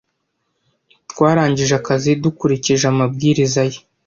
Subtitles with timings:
[1.11, 3.79] Twarangije akazi dukurikije amabwiriza ye.